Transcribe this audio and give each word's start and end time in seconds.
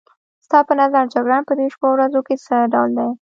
ستا 0.45 0.59
په 0.67 0.73
نظر 0.81 1.03
جګړن 1.13 1.41
په 1.47 1.53
دې 1.57 1.65
شپو 1.73 1.85
او 1.89 1.93
ورځو 1.93 2.21
کې 2.27 2.35
څه 2.45 2.55
ډول 2.73 2.89
دی؟ 2.97 3.09